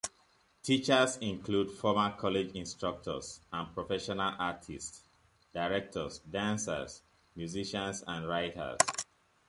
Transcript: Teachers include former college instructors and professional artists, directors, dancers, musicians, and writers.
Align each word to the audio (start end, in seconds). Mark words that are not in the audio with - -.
Teachers 0.63 1.17
include 1.17 1.69
former 1.69 2.11
college 2.17 2.55
instructors 2.55 3.39
and 3.53 3.71
professional 3.71 4.33
artists, 4.39 5.03
directors, 5.53 6.17
dancers, 6.27 7.03
musicians, 7.35 8.03
and 8.07 8.27
writers. 8.27 8.79